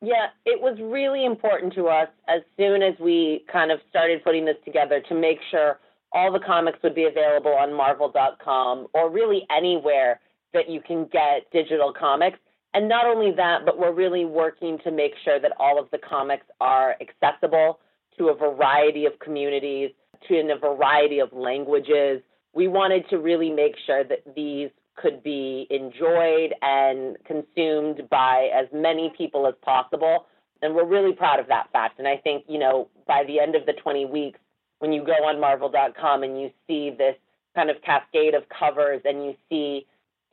Yeah, 0.00 0.28
it 0.44 0.60
was 0.60 0.78
really 0.80 1.24
important 1.24 1.74
to 1.74 1.88
us 1.88 2.08
as 2.28 2.42
soon 2.56 2.82
as 2.82 2.94
we 3.00 3.44
kind 3.50 3.70
of 3.70 3.80
started 3.90 4.22
putting 4.22 4.44
this 4.44 4.56
together 4.64 5.00
to 5.08 5.14
make 5.14 5.38
sure 5.50 5.78
all 6.12 6.32
the 6.32 6.40
comics 6.40 6.78
would 6.82 6.94
be 6.94 7.04
available 7.04 7.54
on 7.54 7.72
marvel.com 7.72 8.86
or 8.94 9.10
really 9.10 9.46
anywhere 9.54 10.20
that 10.54 10.68
you 10.68 10.80
can 10.80 11.06
get 11.06 11.50
digital 11.52 11.92
comics. 11.92 12.38
And 12.74 12.88
not 12.88 13.06
only 13.06 13.32
that, 13.32 13.64
but 13.64 13.78
we're 13.78 13.92
really 13.92 14.24
working 14.24 14.78
to 14.84 14.90
make 14.90 15.12
sure 15.24 15.40
that 15.40 15.52
all 15.58 15.78
of 15.78 15.90
the 15.90 15.98
comics 15.98 16.46
are 16.60 16.96
accessible 17.00 17.80
to 18.18 18.28
a 18.28 18.34
variety 18.34 19.06
of 19.06 19.18
communities, 19.20 19.90
to 20.26 20.38
in 20.38 20.50
a 20.50 20.56
variety 20.56 21.20
of 21.20 21.32
languages. 21.32 22.20
We 22.54 22.68
wanted 22.68 23.08
to 23.10 23.18
really 23.18 23.50
make 23.50 23.74
sure 23.86 24.04
that 24.04 24.34
these 24.34 24.70
could 24.96 25.22
be 25.22 25.66
enjoyed 25.70 26.54
and 26.60 27.16
consumed 27.24 28.08
by 28.10 28.50
as 28.54 28.66
many 28.72 29.12
people 29.16 29.46
as 29.46 29.54
possible. 29.62 30.26
And 30.60 30.74
we're 30.74 30.86
really 30.86 31.12
proud 31.12 31.38
of 31.38 31.46
that 31.48 31.70
fact. 31.72 31.98
And 31.98 32.08
I 32.08 32.16
think, 32.16 32.44
you 32.48 32.58
know, 32.58 32.88
by 33.06 33.22
the 33.24 33.38
end 33.38 33.54
of 33.54 33.64
the 33.64 33.74
20 33.74 34.06
weeks, 34.06 34.40
when 34.78 34.92
you 34.92 35.04
go 35.04 35.12
on 35.12 35.40
marvel.com 35.40 36.22
and 36.22 36.40
you 36.40 36.50
see 36.66 36.90
this 36.90 37.16
kind 37.54 37.70
of 37.70 37.76
cascade 37.82 38.34
of 38.34 38.44
covers 38.48 39.00
and 39.04 39.24
you 39.24 39.34
see 39.48 39.86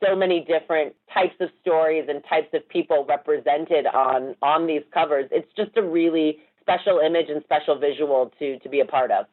so 0.04 0.14
many 0.14 0.40
different 0.40 0.94
types 1.12 1.34
of 1.40 1.48
stories 1.60 2.06
and 2.08 2.22
types 2.28 2.48
of 2.52 2.68
people 2.68 3.06
represented 3.08 3.86
on 3.86 4.36
on 4.42 4.66
these 4.66 4.82
covers, 4.92 5.26
it's 5.30 5.50
just 5.56 5.76
a 5.76 5.82
really 5.82 6.38
special 6.60 6.98
image 6.98 7.26
and 7.28 7.42
special 7.44 7.78
visual 7.78 8.32
to 8.38 8.58
to 8.60 8.68
be 8.68 8.80
a 8.80 8.84
part 8.84 9.10
of. 9.10 9.26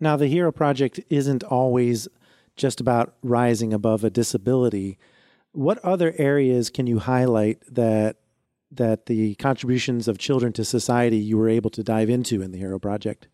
Now, 0.00 0.16
the 0.16 0.26
Hero 0.26 0.52
Project 0.52 1.00
isn't 1.10 1.44
always 1.44 2.08
just 2.56 2.80
about 2.80 3.14
rising 3.22 3.72
above 3.72 4.04
a 4.04 4.10
disability. 4.10 4.98
What 5.52 5.78
other 5.78 6.14
areas 6.18 6.70
can 6.70 6.86
you 6.86 6.98
highlight 6.98 7.62
that 7.72 8.16
that 8.70 9.06
the 9.06 9.34
contributions 9.34 10.08
of 10.08 10.16
children 10.16 10.52
to 10.54 10.64
society 10.64 11.18
you 11.18 11.36
were 11.36 11.48
able 11.48 11.70
to 11.70 11.82
dive 11.82 12.08
into 12.08 12.40
in 12.40 12.52
the 12.52 12.58
Hero 12.58 12.78
Project? 12.78 13.28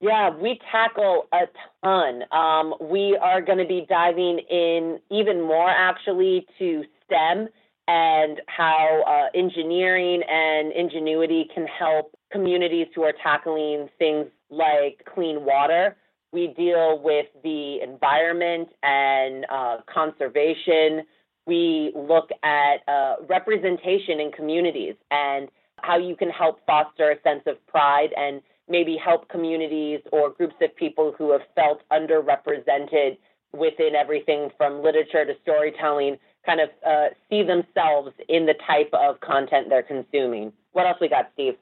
Yeah, 0.00 0.30
we 0.30 0.60
tackle 0.70 1.26
a 1.32 1.46
ton. 1.82 2.22
Um, 2.30 2.74
we 2.80 3.18
are 3.20 3.42
going 3.42 3.58
to 3.58 3.66
be 3.66 3.84
diving 3.88 4.38
in 4.50 5.00
even 5.10 5.42
more 5.42 5.68
actually 5.68 6.46
to 6.58 6.84
STEM 7.04 7.48
and 7.88 8.40
how 8.46 9.02
uh, 9.06 9.36
engineering 9.36 10.22
and 10.28 10.72
ingenuity 10.72 11.48
can 11.52 11.66
help 11.66 12.14
communities 12.30 12.86
who 12.94 13.02
are 13.02 13.14
tackling 13.22 13.88
things 13.98 14.26
like 14.50 15.04
clean 15.12 15.44
water. 15.44 15.96
We 16.32 16.48
deal 16.48 17.00
with 17.02 17.26
the 17.42 17.80
environment 17.82 18.68
and 18.82 19.46
uh, 19.50 19.78
conservation. 19.92 21.02
We 21.46 21.92
look 21.96 22.28
at 22.44 22.86
uh, 22.86 23.16
representation 23.28 24.20
in 24.20 24.30
communities 24.30 24.94
and 25.10 25.48
how 25.80 25.96
you 25.96 26.14
can 26.14 26.28
help 26.28 26.60
foster 26.66 27.10
a 27.10 27.22
sense 27.22 27.42
of 27.46 27.56
pride 27.66 28.10
and 28.16 28.42
maybe 28.68 28.96
help 29.02 29.28
communities 29.28 30.00
or 30.12 30.30
groups 30.30 30.54
of 30.60 30.74
people 30.76 31.14
who 31.16 31.32
have 31.32 31.42
felt 31.54 31.82
underrepresented 31.90 33.18
within 33.52 33.94
everything 33.94 34.50
from 34.56 34.82
literature 34.82 35.24
to 35.24 35.32
storytelling 35.42 36.16
kind 36.44 36.60
of 36.60 36.68
uh, 36.86 37.06
see 37.28 37.42
themselves 37.42 38.12
in 38.28 38.46
the 38.46 38.54
type 38.66 38.90
of 38.92 39.20
content 39.20 39.68
they're 39.68 39.82
consuming. 39.82 40.52
What 40.72 40.86
else 40.86 40.98
we 41.00 41.08
got, 41.08 41.30
Steve? 41.34 41.54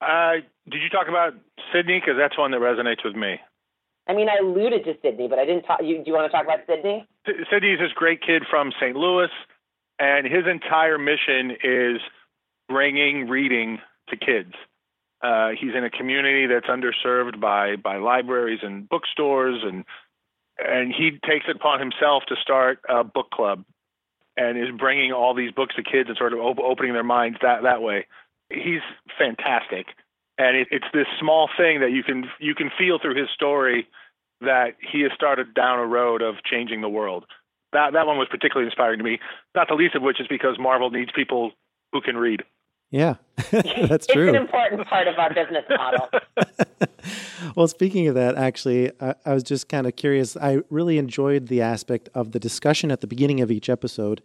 Uh, 0.00 0.34
did 0.68 0.82
you 0.82 0.88
talk 0.90 1.08
about 1.08 1.34
Sydney? 1.72 2.00
Because 2.00 2.16
that's 2.18 2.38
one 2.38 2.50
that 2.50 2.60
resonates 2.60 3.04
with 3.04 3.14
me. 3.14 3.40
I 4.06 4.14
mean, 4.14 4.28
I 4.28 4.36
alluded 4.42 4.84
to 4.84 4.94
Sydney, 5.00 5.28
but 5.28 5.38
I 5.38 5.46
didn't 5.46 5.62
talk. 5.62 5.80
You, 5.82 5.98
do 5.98 6.04
you 6.06 6.12
want 6.12 6.30
to 6.30 6.36
talk 6.36 6.44
about 6.44 6.60
Sydney? 6.68 7.06
Sydney's 7.50 7.78
this 7.78 7.92
great 7.94 8.20
kid 8.20 8.42
from 8.50 8.72
St. 8.80 8.96
Louis, 8.96 9.30
and 9.98 10.26
his 10.26 10.44
entire 10.50 10.98
mission 10.98 11.56
is 11.62 12.00
bringing 12.68 13.28
reading 13.28 13.78
to 14.08 14.16
kids. 14.16 14.52
Uh, 15.24 15.50
he's 15.58 15.74
in 15.74 15.84
a 15.84 15.90
community 15.90 16.46
that's 16.46 16.66
underserved 16.66 17.40
by 17.40 17.76
by 17.76 17.96
libraries 17.96 18.60
and 18.62 18.88
bookstores, 18.88 19.62
and 19.64 19.84
and 20.58 20.92
he 20.92 21.12
takes 21.26 21.46
it 21.48 21.56
upon 21.56 21.80
himself 21.80 22.24
to 22.28 22.36
start 22.36 22.80
a 22.88 23.02
book 23.04 23.30
club, 23.30 23.64
and 24.36 24.58
is 24.58 24.68
bringing 24.78 25.12
all 25.12 25.34
these 25.34 25.52
books 25.52 25.74
to 25.76 25.82
kids 25.82 26.08
and 26.08 26.18
sort 26.18 26.34
of 26.34 26.40
op- 26.40 26.60
opening 26.60 26.92
their 26.92 27.02
minds 27.02 27.38
that 27.42 27.62
that 27.62 27.80
way. 27.80 28.06
He's 28.50 28.82
fantastic 29.18 29.86
and 30.38 30.56
it, 30.56 30.68
it's 30.70 30.86
this 30.92 31.06
small 31.20 31.48
thing 31.56 31.80
that 31.80 31.92
you 31.92 32.02
can 32.02 32.24
you 32.40 32.54
can 32.54 32.70
feel 32.76 32.98
through 32.98 33.18
his 33.18 33.28
story 33.34 33.86
that 34.40 34.76
he 34.80 35.02
has 35.02 35.12
started 35.14 35.54
down 35.54 35.78
a 35.78 35.86
road 35.86 36.22
of 36.22 36.36
changing 36.44 36.80
the 36.80 36.88
world. 36.88 37.24
That 37.72 37.92
that 37.92 38.06
one 38.06 38.18
was 38.18 38.28
particularly 38.30 38.66
inspiring 38.66 38.98
to 38.98 39.04
me. 39.04 39.20
Not 39.54 39.68
the 39.68 39.74
least 39.74 39.94
of 39.94 40.02
which 40.02 40.20
is 40.20 40.26
because 40.28 40.58
Marvel 40.58 40.90
needs 40.90 41.10
people 41.14 41.52
who 41.92 42.00
can 42.00 42.16
read. 42.16 42.42
Yeah, 42.94 43.16
that's 43.50 44.06
true. 44.06 44.28
It's 44.28 44.36
an 44.36 44.42
important 44.42 44.86
part 44.86 45.08
of 45.08 45.18
our 45.18 45.34
business 45.34 45.64
model. 45.68 46.08
well, 47.56 47.66
speaking 47.66 48.06
of 48.06 48.14
that, 48.14 48.36
actually, 48.36 48.92
I, 49.00 49.16
I 49.26 49.34
was 49.34 49.42
just 49.42 49.68
kind 49.68 49.88
of 49.88 49.96
curious. 49.96 50.36
I 50.36 50.60
really 50.70 50.96
enjoyed 50.96 51.48
the 51.48 51.60
aspect 51.60 52.08
of 52.14 52.30
the 52.30 52.38
discussion 52.38 52.92
at 52.92 53.00
the 53.00 53.08
beginning 53.08 53.40
of 53.40 53.50
each 53.50 53.68
episode, 53.68 54.22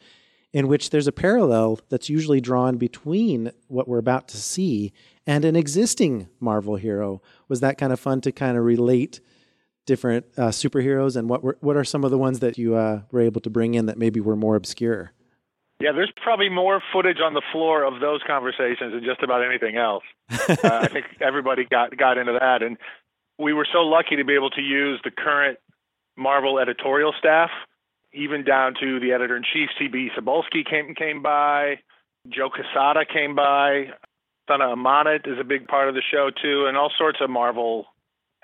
in 0.53 0.67
which 0.67 0.91
there's 0.91 1.07
a 1.07 1.11
parallel 1.11 1.79
that's 1.89 2.11
usually 2.11 2.39
drawn 2.39 2.77
between 2.77 3.51
what 3.69 3.87
we're 3.87 3.97
about 3.97 4.27
to 4.27 4.37
see 4.37 4.93
and 5.25 5.45
an 5.45 5.55
existing 5.55 6.27
Marvel 6.39 6.75
hero. 6.75 7.23
Was 7.47 7.61
that 7.61 7.79
kind 7.79 7.91
of 7.91 7.99
fun 7.99 8.21
to 8.21 8.31
kind 8.31 8.55
of 8.55 8.63
relate 8.63 9.19
different 9.87 10.27
uh, 10.37 10.49
superheroes 10.49 11.15
and 11.15 11.27
what 11.27 11.43
were, 11.43 11.57
what 11.61 11.75
are 11.75 11.83
some 11.83 12.03
of 12.03 12.11
the 12.11 12.19
ones 12.19 12.37
that 12.41 12.59
you 12.59 12.75
uh, 12.75 13.01
were 13.11 13.21
able 13.21 13.41
to 13.41 13.49
bring 13.49 13.73
in 13.73 13.87
that 13.87 13.97
maybe 13.97 14.19
were 14.19 14.35
more 14.35 14.55
obscure? 14.55 15.11
Yeah, 15.79 15.93
there's 15.93 16.11
probably 16.21 16.49
more 16.49 16.81
footage 16.91 17.19
on 17.23 17.33
the 17.33 17.41
floor 17.53 17.85
of 17.85 18.01
those 18.01 18.19
conversations 18.27 18.91
than 18.93 19.03
just 19.03 19.23
about 19.23 19.45
anything 19.45 19.77
else. 19.77 20.03
uh, 20.29 20.57
I 20.63 20.87
think 20.87 21.05
everybody 21.21 21.63
got 21.63 21.95
got 21.95 22.17
into 22.17 22.33
that, 22.33 22.61
and 22.61 22.77
we 23.37 23.53
were 23.53 23.67
so 23.71 23.79
lucky 23.79 24.17
to 24.17 24.25
be 24.25 24.35
able 24.35 24.49
to 24.51 24.61
use 24.61 24.99
the 25.03 25.11
current 25.11 25.57
Marvel 26.17 26.59
editorial 26.59 27.13
staff, 27.17 27.49
even 28.13 28.43
down 28.43 28.73
to 28.81 28.99
the 28.99 29.13
editor 29.13 29.37
in 29.37 29.43
chief, 29.43 29.69
CB 29.79 30.09
Cebulski 30.17 30.69
came 30.69 30.93
came 30.95 31.21
by, 31.21 31.79
Joe 32.27 32.49
Quesada 32.49 33.05
came 33.05 33.33
by, 33.33 33.85
Sana 34.49 34.75
Amanat 34.75 35.31
is 35.31 35.39
a 35.39 35.45
big 35.45 35.65
part 35.67 35.87
of 35.87 35.95
the 35.95 36.01
show 36.11 36.29
too, 36.29 36.65
and 36.67 36.75
all 36.75 36.91
sorts 36.97 37.19
of 37.21 37.29
Marvel 37.29 37.85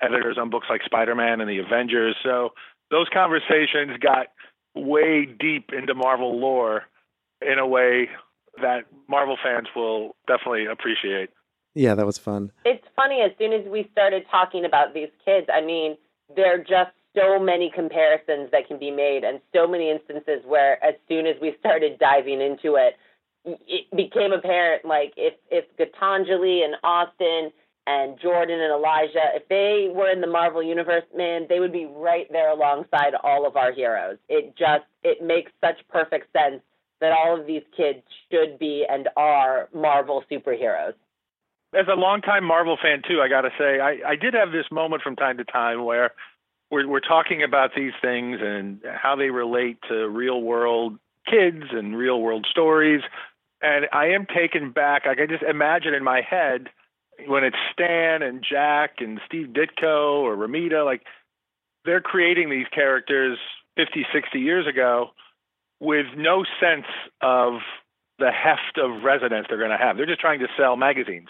editors 0.00 0.38
on 0.40 0.48
books 0.48 0.68
like 0.70 0.82
Spider-Man 0.84 1.40
and 1.42 1.50
the 1.50 1.58
Avengers. 1.58 2.16
So 2.22 2.50
those 2.90 3.08
conversations 3.12 3.98
got 4.00 4.28
way 4.74 5.26
deep 5.26 5.70
into 5.76 5.94
Marvel 5.94 6.38
lore 6.38 6.84
in 7.40 7.58
a 7.58 7.66
way 7.66 8.08
that 8.60 8.84
Marvel 9.08 9.36
fans 9.42 9.68
will 9.74 10.16
definitely 10.26 10.66
appreciate. 10.66 11.30
Yeah, 11.74 11.94
that 11.94 12.06
was 12.06 12.16
fun. 12.16 12.52
It's 12.64 12.84
funny 12.96 13.20
as 13.20 13.32
soon 13.38 13.52
as 13.52 13.66
we 13.66 13.88
started 13.92 14.24
talking 14.30 14.64
about 14.64 14.94
these 14.94 15.10
kids, 15.24 15.46
I 15.52 15.60
mean, 15.60 15.96
there 16.34 16.54
are 16.54 16.58
just 16.58 16.92
so 17.14 17.38
many 17.38 17.70
comparisons 17.74 18.50
that 18.52 18.66
can 18.68 18.78
be 18.78 18.90
made 18.90 19.24
and 19.24 19.40
so 19.54 19.66
many 19.66 19.90
instances 19.90 20.42
where 20.46 20.82
as 20.84 20.94
soon 21.08 21.26
as 21.26 21.36
we 21.40 21.54
started 21.58 21.98
diving 21.98 22.40
into 22.40 22.76
it, 22.76 22.96
it 23.44 23.84
became 23.94 24.32
apparent 24.32 24.84
like 24.84 25.12
if 25.16 25.34
if 25.50 25.64
Gitanjali 25.76 26.64
and 26.64 26.74
Austin 26.82 27.52
and 27.86 28.18
Jordan 28.20 28.60
and 28.60 28.72
Elijah, 28.72 29.30
if 29.34 29.46
they 29.48 29.88
were 29.94 30.10
in 30.10 30.20
the 30.20 30.26
Marvel 30.26 30.62
universe, 30.62 31.04
man, 31.16 31.46
they 31.48 31.60
would 31.60 31.72
be 31.72 31.86
right 31.86 32.26
there 32.32 32.50
alongside 32.50 33.14
all 33.22 33.46
of 33.46 33.56
our 33.56 33.72
heroes. 33.72 34.18
It 34.28 34.56
just 34.56 34.84
it 35.04 35.22
makes 35.22 35.52
such 35.62 35.76
perfect 35.88 36.32
sense 36.32 36.62
that 37.00 37.12
all 37.12 37.38
of 37.38 37.46
these 37.46 37.62
kids 37.76 38.02
should 38.30 38.58
be 38.58 38.84
and 38.88 39.08
are 39.16 39.68
Marvel 39.74 40.24
superheroes. 40.30 40.94
As 41.74 41.86
a 41.92 41.94
longtime 41.94 42.44
Marvel 42.44 42.78
fan 42.80 43.02
too, 43.06 43.20
I 43.20 43.28
got 43.28 43.42
to 43.42 43.50
say 43.58 43.80
I, 43.80 43.98
I 44.06 44.16
did 44.16 44.34
have 44.34 44.52
this 44.52 44.66
moment 44.70 45.02
from 45.02 45.16
time 45.16 45.36
to 45.38 45.44
time 45.44 45.84
where 45.84 46.12
we're, 46.70 46.88
we're 46.88 47.00
talking 47.00 47.42
about 47.42 47.70
these 47.76 47.92
things 48.00 48.38
and 48.40 48.80
how 48.84 49.16
they 49.16 49.30
relate 49.30 49.78
to 49.88 50.08
real 50.08 50.40
world 50.40 50.98
kids 51.28 51.64
and 51.72 51.96
real 51.96 52.20
world 52.20 52.46
stories 52.50 53.02
and 53.62 53.86
I 53.92 54.06
am 54.08 54.26
taken 54.26 54.70
back. 54.70 55.02
I 55.06 55.14
can 55.14 55.28
just 55.28 55.42
imagine 55.42 55.94
in 55.94 56.04
my 56.04 56.20
head 56.20 56.68
when 57.26 57.44
it's 57.44 57.56
Stan 57.72 58.22
and 58.22 58.44
Jack 58.48 58.96
and 58.98 59.20
Steve 59.26 59.48
Ditko 59.48 60.20
or 60.20 60.36
Romita, 60.36 60.84
like 60.84 61.02
they're 61.84 62.00
creating 62.00 62.50
these 62.50 62.66
characters 62.72 63.38
50, 63.76 64.06
60 64.12 64.38
years 64.38 64.66
ago 64.66 65.10
with 65.80 66.06
no 66.16 66.44
sense 66.60 66.86
of 67.20 67.60
the 68.18 68.30
heft 68.30 68.78
of 68.78 69.02
resonance 69.02 69.46
they're 69.48 69.58
going 69.58 69.70
to 69.70 69.76
have. 69.76 69.96
They're 69.96 70.06
just 70.06 70.20
trying 70.20 70.40
to 70.40 70.48
sell 70.56 70.76
magazines. 70.76 71.28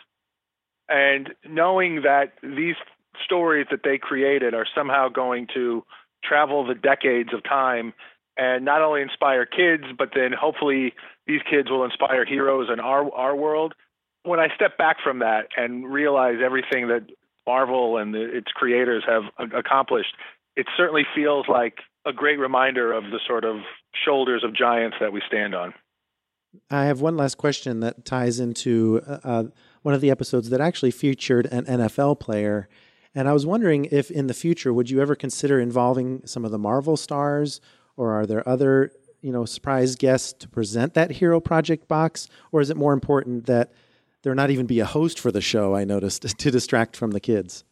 And 0.89 1.35
knowing 1.45 2.03
that 2.03 2.35
these 2.43 2.77
stories 3.25 3.67
that 3.71 3.81
they 3.83 3.99
created 3.99 4.55
are 4.55 4.67
somehow 4.75 5.09
going 5.09 5.49
to 5.55 5.85
travel 6.23 6.67
the 6.67 6.75
decades 6.75 7.31
of 7.33 7.43
time 7.43 7.93
and 8.37 8.65
not 8.65 8.83
only 8.83 9.03
inspire 9.03 9.47
kids, 9.47 9.85
but 9.97 10.11
then 10.15 10.33
hopefully 10.33 10.93
these 11.27 11.41
kids 11.49 11.71
will 11.71 11.85
inspire 11.85 12.25
heroes 12.25 12.69
in 12.73 12.81
our 12.81 13.13
our 13.15 13.35
world. 13.35 13.75
When 14.23 14.41
I 14.41 14.49
step 14.55 14.77
back 14.77 14.99
from 15.03 15.21
that 15.21 15.49
and 15.57 15.91
realize 15.91 16.37
everything 16.45 16.89
that 16.89 17.07
Marvel 17.47 17.97
and 17.97 18.13
the, 18.13 18.37
its 18.37 18.51
creators 18.53 19.05
have 19.07 19.23
accomplished, 19.39 20.15
it 20.57 20.67
certainly 20.77 21.07
feels 21.15 21.47
like 21.49 21.79
a 22.07 22.13
great 22.13 22.39
reminder 22.39 22.93
of 22.93 23.05
the 23.05 23.21
sort 23.27 23.45
of 23.45 23.57
shoulders 24.05 24.45
of 24.45 24.55
giants 24.55 24.97
that 25.01 25.13
we 25.13 25.21
stand 25.27 25.55
on. 25.55 25.75
I 26.71 26.85
have 26.85 27.01
one 27.01 27.17
last 27.17 27.37
question 27.37 27.81
that 27.81 28.05
ties 28.05 28.41
into 28.41 29.03
uh, 29.07 29.19
uh 29.25 29.45
one 29.83 29.95
of 29.95 30.01
the 30.01 30.11
episodes 30.11 30.49
that 30.51 30.61
actually 30.61 30.91
featured 30.91 31.47
an 31.47 31.65
NFL 31.65 32.19
player. 32.19 32.69
And 33.15 33.29
I 33.29 33.33
was 33.33 33.47
wondering 33.47 33.87
if 33.87 34.11
in 34.11 34.27
the 34.27 34.35
future, 34.35 34.73
would 34.73 34.91
you 34.91 35.01
ever 35.01 35.15
consider 35.15 35.61
involving 35.61 36.23
some 36.27 36.45
of 36.45 36.51
the 36.51 36.59
Marvel 36.59 36.97
stars 36.97 37.61
or 37.97 38.13
are 38.13 38.27
there 38.27 38.47
other 38.49 38.91
you 39.27 39.33
know, 39.33 39.45
surprise 39.45 39.97
guests 39.97 40.33
to 40.35 40.49
present 40.49 40.95
that 40.95 41.11
Hero 41.11 41.41
Project 41.41 41.89
box, 41.89 42.29
or 42.53 42.61
is 42.61 42.71
it 42.71 42.77
more 42.77 42.93
important 42.93 43.47
that 43.47 43.73
there 44.23 44.35
not 44.37 44.51
even 44.51 44.67
be 44.67 44.79
a 44.79 44.85
host 44.85 45.19
for 45.19 45.33
the 45.33 45.41
show? 45.41 45.75
I 45.75 45.85
noticed 45.85 46.23
to 46.39 46.51
distract 46.51 46.97
from 46.97 47.11
the 47.11 47.19
kids. 47.19 47.65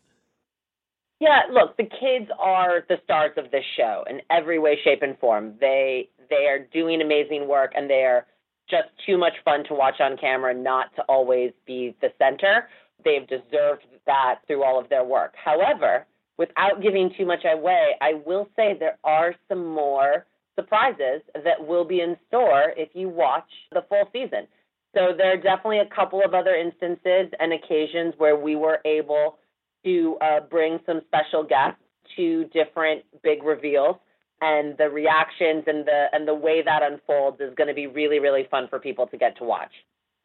Yeah, 1.21 1.43
look, 1.51 1.77
the 1.77 1.85
kids 1.85 2.31
are 2.39 2.85
the 2.89 2.97
stars 3.05 3.33
of 3.37 3.51
this 3.51 3.65
show 3.77 4.05
in 4.11 4.21
every 4.31 4.59
way, 4.59 4.79
shape, 4.83 5.03
and 5.03 5.19
form. 5.19 5.55
They 5.61 6.09
they 6.29 6.47
are 6.47 6.59
doing 6.59 7.01
amazing 7.01 7.47
work, 7.49 7.73
and 7.77 7.89
they 7.89 8.03
are 8.05 8.27
just 8.69 8.89
too 9.07 9.17
much 9.19 9.35
fun 9.45 9.65
to 9.65 9.75
watch 9.75 10.01
on 10.01 10.17
camera, 10.17 10.55
not 10.55 10.95
to 10.97 11.03
always 11.03 11.53
be 11.67 11.95
the 12.01 12.09
center. 12.19 12.69
They've 13.05 13.27
deserved 13.27 13.87
that 14.07 14.41
through 14.47 14.65
all 14.65 14.81
of 14.81 14.89
their 14.89 15.05
work. 15.05 15.35
However, 15.43 16.07
without 16.39 16.83
giving 16.83 17.13
too 17.17 17.27
much 17.27 17.45
away, 17.45 17.93
I 18.01 18.15
will 18.27 18.49
say 18.57 18.77
there 18.79 18.99
are 19.05 19.35
some 19.49 19.67
more 19.67 20.27
surprises 20.57 21.23
that 21.45 21.65
will 21.65 21.85
be 21.85 22.01
in 22.01 22.17
store 22.29 22.73
if 22.77 22.89
you 22.95 23.09
watch 23.09 23.49
the 23.73 23.85
full 23.89 24.09
season. 24.13 24.47
So 24.95 25.13
there 25.17 25.33
are 25.33 25.37
definitely 25.37 25.81
a 25.81 25.95
couple 25.95 26.23
of 26.25 26.35
other 26.35 26.55
instances 26.55 27.33
and 27.41 27.53
occasions 27.53 28.15
where 28.17 28.37
we 28.37 28.57
were 28.57 28.81
able 28.85 29.39
to 29.85 30.17
uh, 30.21 30.41
bring 30.41 30.79
some 30.87 31.03
special 31.07 31.45
guests 31.45 31.81
to 32.17 32.45
different 32.47 33.05
big 33.23 33.43
reveals. 33.43 33.97
And 34.41 34.77
the 34.77 34.91
reactions 34.91 35.65
and 35.67 35.87
the 35.87 36.07
and 36.13 36.29
the 36.29 36.35
way 36.35 36.61
that 36.63 36.83
unfolds 36.83 37.41
is 37.41 37.55
going 37.55 37.69
to 37.69 37.75
be 37.75 37.87
really 37.87 38.19
really 38.19 38.47
fun 38.51 38.67
for 38.69 38.79
people 38.79 39.07
to 39.07 39.17
get 39.17 39.39
to 39.39 39.45
watch. 39.45 39.71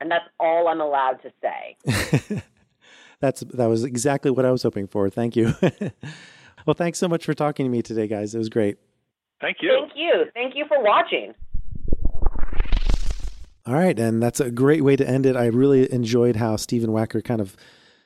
And 0.02 0.10
that's 0.10 0.26
all 0.40 0.68
i'm 0.68 0.82
allowed 0.82 1.20
to 1.22 1.32
say. 1.42 2.42
That's 3.22 3.42
that 3.42 3.68
was 3.68 3.84
exactly 3.84 4.32
what 4.32 4.46
i 4.46 4.52
was 4.52 4.64
hoping 4.64 4.88
for. 4.88 5.10
Thank 5.10 5.36
you. 5.36 5.54
Well 6.66 6.74
thanks 6.74 7.00
so 7.00 7.08
much 7.08 7.26
for 7.26 7.34
talking 7.34 7.66
to 7.66 7.70
me 7.70 7.82
today 7.82 8.06
guys. 8.08 8.36
It 8.36 8.38
was 8.38 8.50
great. 8.50 8.78
Thank 9.40 9.58
you. 9.62 9.88
Thank 9.88 9.94
you. 9.96 10.26
Thank 10.34 10.56
you 10.56 10.66
for 10.68 10.84
watching. 10.84 11.34
All 13.66 13.74
right 13.74 13.98
and 13.98 14.22
that's 14.22 14.42
a 14.42 14.52
great 14.52 14.84
way 14.84 14.98
to 14.98 15.08
end 15.08 15.26
it. 15.26 15.38
I 15.38 15.46
really 15.46 15.92
enjoyed 15.92 16.36
how 16.36 16.58
stephen 16.58 16.90
wacker 16.90 17.24
kind 17.24 17.40
of 17.40 17.56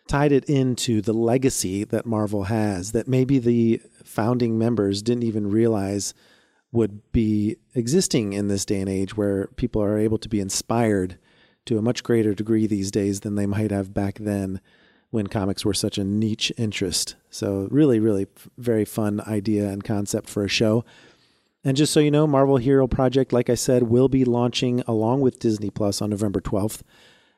tied 0.07 0.31
it 0.31 0.45
into 0.45 1.01
the 1.01 1.13
legacy 1.13 1.83
that 1.83 2.05
Marvel 2.05 2.43
has 2.43 2.91
that 2.91 3.07
maybe 3.07 3.39
the 3.39 3.81
founding 4.03 4.57
members 4.57 5.01
didn't 5.01 5.23
even 5.23 5.49
realize 5.49 6.13
would 6.71 7.11
be 7.11 7.55
existing 7.75 8.33
in 8.33 8.47
this 8.47 8.65
day 8.65 8.81
and 8.81 8.89
age 8.89 9.15
where 9.15 9.47
people 9.55 9.81
are 9.81 9.97
able 9.97 10.17
to 10.17 10.27
be 10.27 10.39
inspired 10.39 11.17
to 11.65 11.77
a 11.77 11.81
much 11.81 12.03
greater 12.03 12.33
degree 12.33 12.67
these 12.67 12.91
days 12.91 13.21
than 13.21 13.35
they 13.35 13.45
might 13.45 13.71
have 13.71 13.93
back 13.93 14.17
then 14.19 14.59
when 15.11 15.27
comics 15.27 15.63
were 15.63 15.73
such 15.73 15.97
a 15.97 16.03
niche 16.03 16.51
interest. 16.57 17.15
So, 17.29 17.67
really, 17.69 17.99
really 17.99 18.25
very 18.57 18.83
fun 18.83 19.21
idea 19.21 19.69
and 19.69 19.83
concept 19.83 20.27
for 20.27 20.43
a 20.43 20.49
show. 20.49 20.83
And 21.63 21.77
just 21.77 21.93
so 21.93 21.99
you 21.99 22.11
know, 22.11 22.27
Marvel 22.27 22.57
Hero 22.57 22.87
Project, 22.87 23.31
like 23.31 23.49
I 23.49 23.55
said, 23.55 23.83
will 23.83 24.09
be 24.09 24.25
launching 24.25 24.81
along 24.87 25.21
with 25.21 25.39
Disney 25.39 25.69
Plus 25.69 26.01
on 26.01 26.09
November 26.09 26.41
12th. 26.41 26.81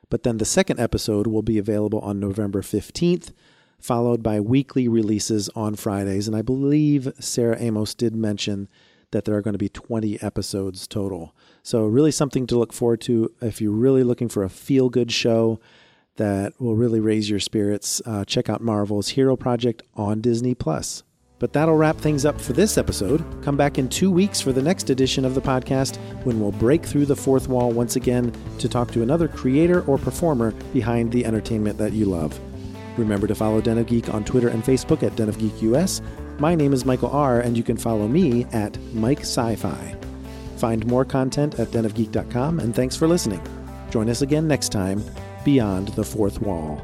But 0.08 0.22
then 0.22 0.38
the 0.38 0.44
second 0.44 0.78
episode 0.78 1.26
will 1.26 1.42
be 1.42 1.58
available 1.58 1.98
on 2.00 2.20
November 2.20 2.62
15th, 2.62 3.32
followed 3.78 4.22
by 4.22 4.40
weekly 4.40 4.88
releases 4.88 5.48
on 5.50 5.74
Fridays. 5.74 6.28
And 6.28 6.36
I 6.36 6.42
believe 6.42 7.12
Sarah 7.18 7.60
Amos 7.60 7.94
did 7.94 8.14
mention 8.14 8.68
that 9.10 9.24
there 9.24 9.36
are 9.36 9.42
going 9.42 9.54
to 9.54 9.58
be 9.58 9.68
20 9.68 10.22
episodes 10.22 10.86
total. 10.86 11.34
So, 11.62 11.86
really 11.86 12.10
something 12.10 12.46
to 12.48 12.58
look 12.58 12.72
forward 12.72 13.00
to 13.02 13.32
if 13.40 13.60
you're 13.60 13.72
really 13.72 14.04
looking 14.04 14.28
for 14.28 14.42
a 14.42 14.48
feel 14.48 14.88
good 14.88 15.12
show 15.12 15.60
that 16.16 16.58
will 16.60 16.74
really 16.74 17.00
raise 17.00 17.30
your 17.30 17.40
spirits. 17.40 18.02
Uh, 18.04 18.24
check 18.24 18.48
out 18.48 18.60
Marvel's 18.60 19.10
Hero 19.10 19.36
Project 19.36 19.82
on 19.94 20.20
Disney 20.20 20.54
Plus. 20.54 21.02
But 21.38 21.52
that'll 21.52 21.76
wrap 21.76 21.96
things 21.96 22.24
up 22.24 22.40
for 22.40 22.54
this 22.54 22.78
episode. 22.78 23.24
Come 23.42 23.56
back 23.56 23.78
in 23.78 23.88
two 23.88 24.10
weeks 24.10 24.40
for 24.40 24.52
the 24.52 24.62
next 24.62 24.88
edition 24.88 25.24
of 25.24 25.34
the 25.34 25.40
podcast 25.42 25.96
when 26.24 26.40
we'll 26.40 26.52
break 26.52 26.84
through 26.84 27.06
the 27.06 27.16
fourth 27.16 27.48
wall 27.48 27.70
once 27.70 27.96
again 27.96 28.32
to 28.58 28.68
talk 28.68 28.90
to 28.92 29.02
another 29.02 29.28
creator 29.28 29.82
or 29.82 29.98
performer 29.98 30.52
behind 30.72 31.12
the 31.12 31.26
entertainment 31.26 31.76
that 31.78 31.92
you 31.92 32.06
love. 32.06 32.38
Remember 32.96 33.26
to 33.26 33.34
follow 33.34 33.60
Den 33.60 33.78
of 33.78 33.86
Geek 33.86 34.12
on 34.14 34.24
Twitter 34.24 34.48
and 34.48 34.64
Facebook 34.64 35.02
at 35.02 35.16
Den 35.16 35.28
of 35.28 35.38
Geek 35.38 35.60
US. 35.62 36.00
My 36.38 36.54
name 36.54 36.72
is 36.72 36.84
Michael 36.84 37.10
Ahr., 37.10 37.40
and 37.40 37.56
you 37.56 37.62
can 37.62 37.76
follow 37.76 38.08
me 38.08 38.44
at 38.52 38.78
Mike 38.94 39.20
Sci-Fi. 39.20 39.96
Find 40.56 40.86
more 40.86 41.04
content 41.04 41.58
at 41.58 41.68
denofgeek.com, 41.68 42.60
and 42.60 42.74
thanks 42.74 42.96
for 42.96 43.06
listening. 43.06 43.42
Join 43.90 44.08
us 44.08 44.22
again 44.22 44.48
next 44.48 44.70
time, 44.70 45.02
Beyond 45.44 45.88
the 45.88 46.04
Fourth 46.04 46.40
Wall. 46.40 46.82